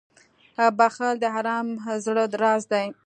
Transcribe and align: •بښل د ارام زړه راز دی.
•بښل 0.77 1.15
د 1.21 1.25
ارام 1.37 1.67
زړه 2.05 2.23
راز 2.41 2.63
دی. 2.71 2.87